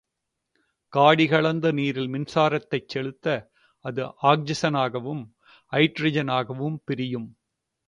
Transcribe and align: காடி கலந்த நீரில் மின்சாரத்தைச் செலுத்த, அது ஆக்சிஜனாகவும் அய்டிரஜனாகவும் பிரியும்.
காடி 0.93 1.27
கலந்த 1.27 1.71
நீரில் 1.71 2.09
மின்சாரத்தைச் 2.09 2.87
செலுத்த, 2.87 3.35
அது 3.85 4.03
ஆக்சிஜனாகவும் 4.23 5.23
அய்டிரஜனாகவும் 5.73 6.77
பிரியும். 6.85 7.29